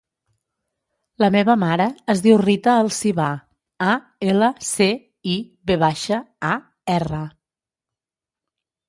La 1.23 1.27
meva 1.33 1.55
mare 1.63 1.85
es 2.13 2.23
diu 2.27 2.37
Rita 2.41 2.71
Alcivar: 2.83 3.27
a, 3.89 3.93
ela, 4.33 4.49
ce, 4.69 4.87
i, 5.35 5.37
ve 5.73 5.77
baixa, 5.85 6.19
a, 6.53 6.55
erra. 6.95 7.21